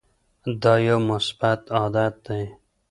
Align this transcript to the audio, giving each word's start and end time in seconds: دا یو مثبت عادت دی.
دا 0.61 0.73
یو 0.87 0.99
مثبت 1.09 1.61
عادت 1.77 2.13
دی. 2.25 2.43